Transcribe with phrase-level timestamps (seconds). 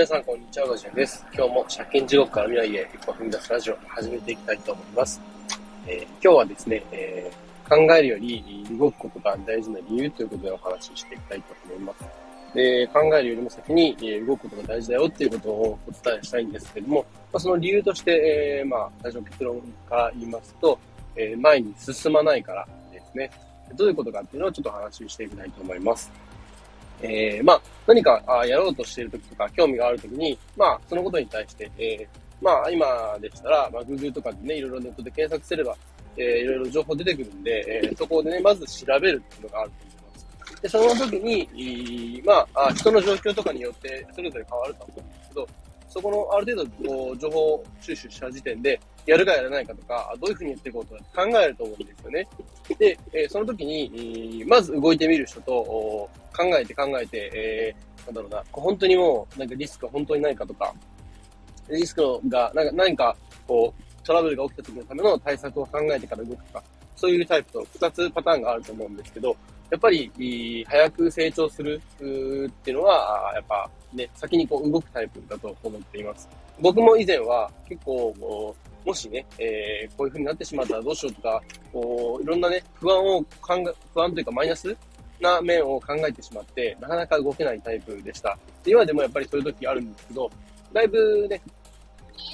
[0.00, 0.66] 皆さん、こんにちは。
[0.66, 1.26] ごじゅんです。
[1.34, 5.20] 今日も借金地獄から未来へ一歩踏み出すラジオを始めていきたいと思います。
[5.86, 12.54] えー、今日はですね、えー、考えるより動くことが大事な理由ということでお話ししていきたいと思います。
[12.54, 20.78] で、考えるよりも先にえ動くことが大事だよっていうことをお伝えしたいんですけども、まあ、その理由として、えー、まあ、最初の結論から言いますと、
[21.14, 23.30] え、前に進まないからですね。
[23.76, 26.10] どういうことかっていうのをちょっと話していきたいと思います。
[27.02, 32.86] えー、まあ、何かあやろうとしているときとか、興味があるときに、まあ、そのことに対して、えー、まあ、今
[33.20, 35.76] でしたら、まあ、Google とかでね、いろいろネットで検索すれば、
[36.16, 40.62] えー、いろいろ情報出てくるんで、えー、そこでね、まず調べるっていうのがあると思います。
[40.62, 45.48] で、その時に、まあ、人の状況とかによってそれぞれ変わると思うんですけど、
[45.88, 52.28] そこのある程度こう情報収集した時点で、やるかやらないかとか、どういうふうにやっていこうとか考えると思うんですよね。
[52.78, 60.74] で、えその時に、まず動いてみる人と、考えて考えて、えー、なんだろうな、本当にもう、なんかリスクが本当にないかとか、
[61.68, 66.62] リスクが、なんか、何か、こう、トラブルが起きた時のための対策を考えてから動くとか、
[66.96, 69.36] そういうタイプと2つパターンがあると思うんですけど、
[69.70, 76.28] やっぱり、早く成長するっていうのは、やっぱね、先にこう動くタイプだと思っています。
[76.60, 81.42] 僕も以前は結構、もしね、えー、こういう風になってしまったらどうしようとか、
[81.72, 84.76] こう、いろんなね、不安を考え、不安というかマイナス
[85.20, 88.36] な面を考えてしまって、なかなか動けないタイプでした。
[88.64, 90.30] で今でもやっぱりそういう時あるんですけど、
[90.72, 91.40] だいぶね、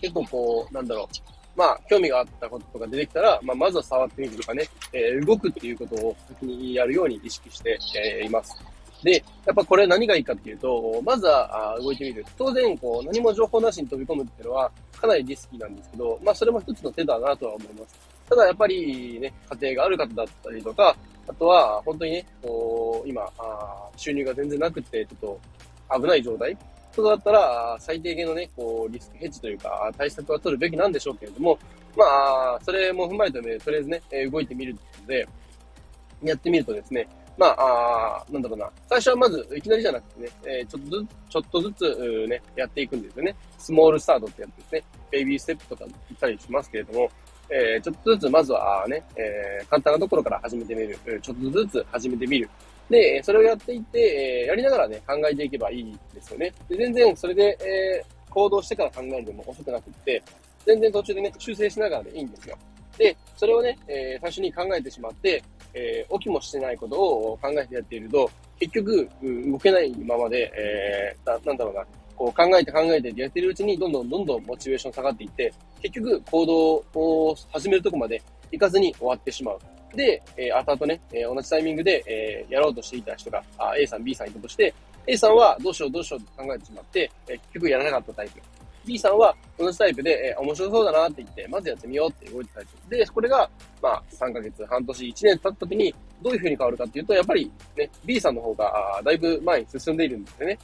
[0.00, 7.78] 結構こう、なんだろう、まあ、興味があったこととか出てきたら、まあ、まずは触ってみるとかね、えー、動くっていうことを先にやるように意識して、
[8.20, 8.56] えー、います。
[9.02, 12.24] で、やっぱこれ何がいいかっていうと、まずは動いてみる。
[12.38, 17.98] 当然、こう、何も情報なしに飛び込むっていうのは、かなりリスキーなんですけど、まあ、それも一つの手だなとは思います。
[18.28, 25.38] ただ、やっぱりね、家庭がある方だったりとか、あとは、本当にね、こう、今、あ収入が全然なくて、ちょっ
[25.90, 26.56] と危ない状態
[26.92, 31.58] そうだったら、最低限のね、こう、リスクヘッジというか、対策は取るべきなんでしょうけれども、
[31.96, 35.26] まあ、それも踏まえてね、とりあえずね、動いてみるので、
[36.22, 37.08] やってみるとですね、
[37.38, 38.70] まあ、あなんだろうな。
[38.88, 43.34] 最初はまず、いきなりじゃなくてね、えー、ちょっとずつ、ちょっとずつ、ね、やっていくんですよね。
[43.58, 44.84] スモールスタートってやつですね。
[45.10, 47.10] ベイビーステップとか言ったりしますけれども、
[47.48, 50.98] えー、ちょっとずつ、まずはね、えー、簡単なところから始めてみる。
[51.20, 52.48] ちょっとずつ始めてみる。
[52.88, 56.52] で、それをやっていって、えー、やりながらね、考えていけばいいですよね。
[56.68, 60.22] で全然、それで、えー、行動してから考えるでも遅くなくって、
[60.66, 62.56] 全然途中でね、修正しながらでいいんですよ。
[62.98, 65.42] で、それをね、えー、最初に考えてしまって、
[65.74, 69.08] えー、起きもしてないことを考えてやっていると、結局、
[69.50, 71.84] 動けないままで、えー、ななんだろうな、
[72.16, 78.22] こう考えて考えてやってるうちに、どんどんどんどんモチベーション下がっていって、結局行動を始めるとこまで
[78.52, 79.58] 行かずに終わってしまう。
[79.96, 84.72] で、えー、後々ね、えー、同じタイミングで、えー、やろうとしていた人が、あ A さん、B さんいたとして、
[85.06, 88.40] A さんはどうしようどうしようと考えてしまって、えー、結局やらなかったタイプ。
[88.84, 92.96] B さんは同じタイプで、えー、面白そうだなって言って、まずやってみようって動いてたタイプ。
[92.96, 93.48] で、これが、
[93.80, 100.58] まあ、3ヶ月、半年、1年経った時に、どういう風に変わるかっていうと、やっぱりね、B さんの方が、あだいぶ前に進んでいるんですよね。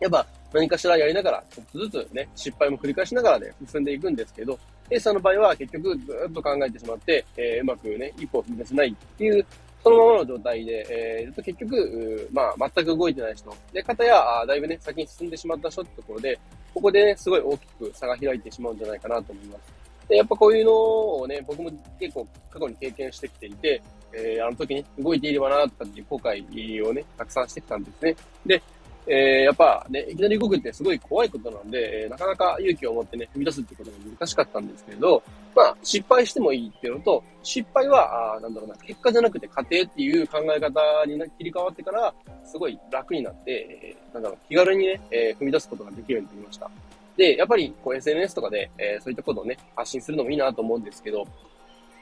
[0.00, 4.58] やっぱ、何かしらやりながら、ちょっとずつね、失敗も繰り返しながらね、進んでいくんですけど、
[4.90, 9.46] A さんの場合は結局ずっと考えてしまって、えー、うまくね、一歩踏み出せないっていう、
[9.82, 13.54] そのままの状態で、えー、いると結局、まあ、全く動いてない人。
[13.72, 16.38] で、方や、だいぶね、先に進んでしまった人ってところで、
[16.74, 19.80] ここで、すごい大きく差が開いてしまうんじゃないかなと思います。
[20.08, 23.82] で、やっぱこういうのをね、僕も結構過去に経験してきていて、
[24.12, 28.16] えー、あの時に動いていればな、とかっていう後悔をね、たくさんしてきたんですね。
[28.44, 28.62] で、
[29.06, 35.22] えー、やっぱね、いきなり動くってすごい怖いことなんで、えー、なかなか勇気を持ってね、踏み出すってことが難しかったんですけれど、
[35.54, 43.50] まあ、失敗してもいいっていうのと、失敗は、あなんだろうな、結果じゃなくて過程っていう考え方に切り替わってから、すごい楽になって、
[43.82, 46.70] えー、なんだろう、気軽にね、えー、踏み出すことができるようになりました。
[47.16, 51.26] で、やっぱり、こう SNS とかで、えー、そういったことをね、発信するのもいいなと思うんですけど、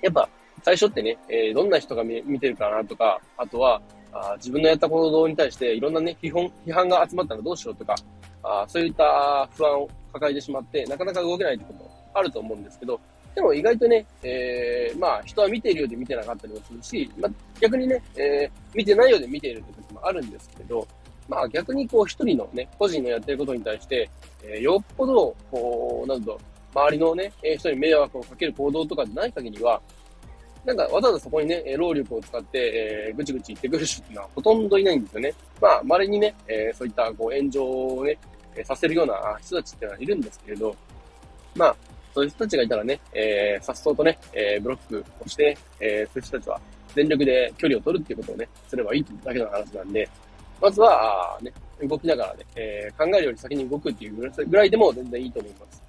[0.02, 0.28] やっぱ、
[0.62, 3.80] 最初ってね、えー、どんな人が見てるかなとか、あとは、
[4.12, 7.94] あ自分のやった行動に対していろんなね、批判、批判が集まったらどうしようとか、
[8.42, 13.00] あそういった不安を抱えてしまって、なかなか動けないってこともあると思うんですけど、
[13.34, 20.86] でも意外とね、えー、まあ人は見ているようで見てなかったりもするし、まあ、逆にね、えー、見てないようで見ているってこともあるんですけど、
[21.28, 24.10] まあ逆にこう一人のね、個人のやってることに対して、
[24.42, 26.32] えー、よっぽど、こう、なんだ、
[26.74, 29.80] 周りのね、人に迷惑をかける行動とかでない限りは、
[30.64, 35.34] なんかわざわざそこにね、労力を使って、えー、ぐちぐち言ってくる人っていうのはほとんどいないんですよね。
[35.60, 38.18] まあ、稀にね、えー、そういったこう炎上をね、
[38.56, 40.76] えさせるような人たちっていうのはいるんですけれど、
[41.54, 41.76] まあ、
[42.14, 46.60] そういう人たちがいたらね、えー、さっそうとね、え、ブロックをして、え、そういう人たちは
[46.94, 50.08] 全力で距離を取るっていうことをね、すればいいだけの話なんで、
[50.60, 51.52] まずは、ね、
[51.82, 54.16] 動きながらね、え、考えるより先に動くっていう
[54.46, 55.82] ぐらいでも全然いいと思います。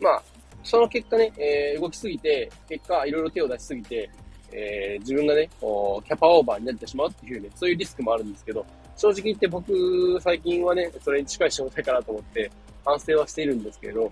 [0.00, 0.22] まあ、
[0.62, 4.10] その結果ね、えー、動きすぎて、結果いろいろ手を出しすぎて、
[4.52, 8.64] えー、自分がね、こう、キャパオーバーになってしまうっていうね、そういうリスクもあるんですけど、
[8.96, 12.50] 正直言って僕、最近はね、それに近い仕事かなと思って、
[12.84, 14.10] 反省はしているんですけど、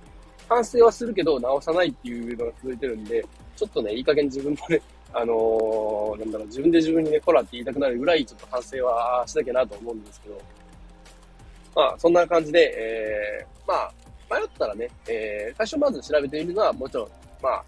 [0.48, 3.24] 反省はするけど直さないっていうのが続いてるんで、
[3.56, 4.80] ちょっとね、いい加減自分もね、
[5.12, 10.40] あのー、なんだろう、自分で自分にね、コラって言いたくなるぐらい、ちょっと反省はしなきゃなと思うんですけど、
[11.74, 13.92] まあ、そんな感じで、えー、まあ、
[14.30, 17.08] 迷ったらね、えー、最初まず調べてみるのはもちろん、
[17.42, 17.64] まあ、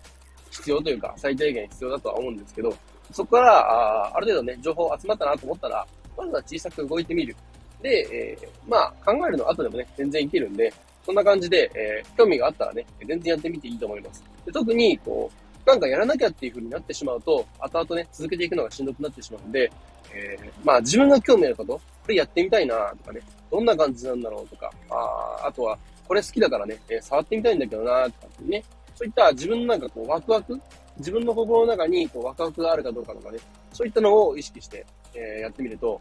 [0.51, 2.75] 必要というか、最低限必要だとは思うんですけど、
[3.12, 5.87] そこから、あある程度ね、情報集まったなと思ったら、
[6.17, 7.35] まずは小さく動いてみる。
[7.83, 10.73] で、えー、まあ、考えるの後でもね、全然いけるんで、
[11.05, 14.23] そんな感じで、えー、興味があったらね、全然やってみていいと思います。
[14.45, 19.71] で特に、こう、なんかやらなきゃっていう風になってしまうと、後々ね、続けていくのがしんどくなってしまうんで、
[20.13, 23.21] えー、まあ自分が興味あること、これやってみたいなとかね、
[23.51, 25.79] どんな感じなんだろうとか、ああとは、
[26.11, 28.65] これ好きだからね、えー、触ってみたいんだけどなとかってね、
[28.97, 30.61] そういった自分のなんかこうワクワク、
[30.99, 33.39] 自分の心の中にこうワクワクがあるかどうかとかね、
[33.73, 34.85] そういったのを意識して、
[35.15, 36.01] えー、やってみると、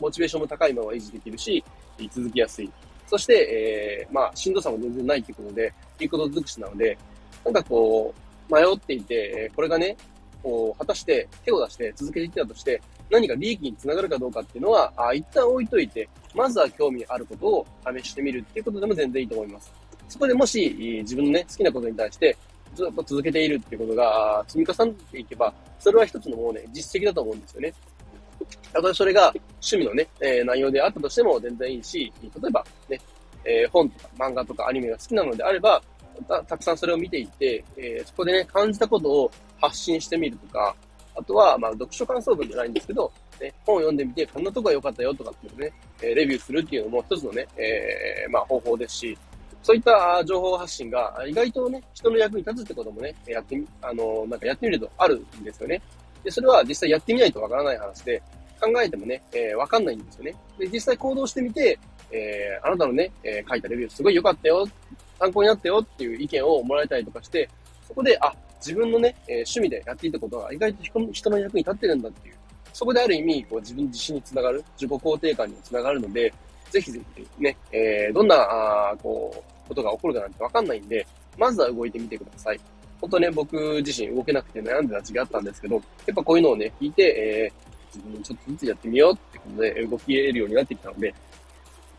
[0.00, 1.64] モチベーションも高いまま維持できるし、
[2.10, 2.72] 続きやすい。
[3.06, 6.98] そして、えー、まあ、しんどさも全然ないってことで、いいこと尽くしなので、
[7.44, 8.12] なんかこ
[8.50, 9.96] う、迷っていて、これがね、
[10.42, 17.66] こう、果たして手を出して続けていったとして、何か利益につながるかどうかっていうのは、あ一旦置いといて、まずは興味あることを
[18.00, 19.72] 試してみるっていうことでも全然いいと思います。
[20.08, 22.36] そこでもし、自分のね、好きなことに対して、
[22.74, 27.72] ずっと続けているっていうことが積み重ねていけば、それは一つのもうね、実績だと思うんですよね。
[28.72, 33.00] たとえそれが趣味のね、えー、内容であったとしても全然いいし、例えばね、
[33.44, 35.82] えー、本とか漫画とかアニメが好きなのであれば、
[36.26, 40.74] たたくさんそれを見ていって、えー、そこでね、感じたことを発信してみるとか、
[41.18, 49.18] あとは、まあ、読書感想文じゃないんですけど、ね、本を読んでみて、こんなとこが良かったよとかっていうね、えレビューするっていうのも一つのね、えー、まあ、方法ですし、
[49.62, 55.82] そういった情報発信が意外とね、人の役に立つってこともね、やってみ、あの、なんかやってみるとあるんですよね。
[56.22, 58.22] で、それは実際やってみないとわからない話で、
[58.60, 60.34] 考えてもね、えー、わかんないんですよね。
[60.58, 61.78] で、実際行動してみて、
[62.10, 64.66] えー、あなたのね、えー、書いたレビューすごい良かったよ、
[65.18, 67.48] 参考になったよっていう意見をもらえたりとかして、
[67.86, 70.82] そこで、あ、自分のね、えー、趣味でやっていたことが意外と
[71.12, 72.34] 人の役に立ってるんだっていう、
[72.72, 76.32] そこである意味、こう自分自身につながる、自己肯定感につながるので、
[76.70, 81.06] ぜひぜひね、えー、どんな、あこう、ことが起こるかなんてわかんないんで、
[81.36, 82.60] まずは動いてみてください。
[83.00, 85.80] 本当ね、僕自身動けなくて悩んでた時期あったんですけど、や
[86.12, 91.14] っぱこういうのをね、聞いて、えー、自分にちょっとずつやってみようってことで動き得るようになってきたので、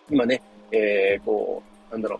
[0.09, 0.41] 今ね、
[0.71, 2.19] えー、こう、なんだろ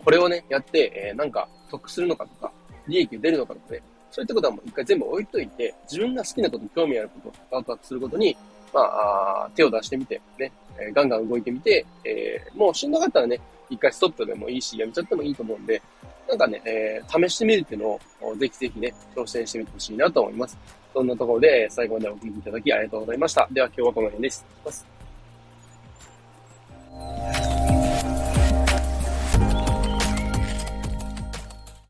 [0.00, 2.52] う、これをね、やって、えー、なんか得するのかとか、
[2.88, 8.36] 利益が出るのかとかね、そういったことはもう一回全部置いといて、自分が好きなこと、興味あること、ワクワクすることに、
[8.72, 15.80] まあ、手を出してみて、ね、えー、ガンガン動いてみて、えー、もうしんどかったらね、一回ストップでもいいし、やめちゃってもいいと思うんで、
[16.28, 20.58] なんかね、えー、試してみるっていうのを、ぜひぜひね、挑戦してみてほしいなと思います。
[20.92, 23.48] そんなところで、最後までお聴きいただきありがとうございました。
[23.50, 24.95] では今日はこの辺で失礼します。